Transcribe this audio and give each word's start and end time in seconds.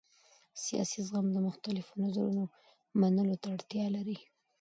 سیاسي 0.63 0.99
زغم 1.07 1.27
د 1.31 1.37
مختلفو 1.47 1.91
نظرونو 2.03 2.43
منلو 2.99 3.35
ته 3.41 3.47
اړتیا 3.55 3.85
لري 3.95 4.17